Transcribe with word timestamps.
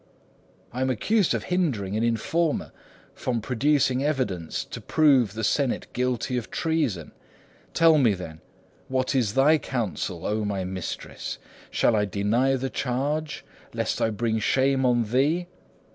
I 0.73 0.81
am 0.81 0.89
accused 0.89 1.35
of 1.35 1.43
hindering 1.43 1.95
an 1.95 2.03
informer 2.03 2.71
from 3.13 3.39
producing 3.39 4.03
evidence 4.03 4.65
to 4.65 4.81
prove 4.81 5.35
the 5.35 5.43
senate 5.43 5.85
guilty 5.93 6.37
of 6.37 6.49
treason. 6.49 7.11
Tell 7.75 7.99
me, 7.99 8.15
then, 8.15 8.41
what 8.87 9.13
is 9.13 9.35
thy 9.35 9.59
counsel, 9.59 10.25
O 10.25 10.43
my 10.43 10.63
mistress. 10.63 11.37
Shall 11.69 11.95
I 11.95 12.05
deny 12.05 12.55
the 12.55 12.67
charge, 12.71 13.45
lest 13.75 14.01
I 14.01 14.09
bring 14.09 14.39
shame 14.39 14.87
on 14.87 15.03
thee? 15.03 15.45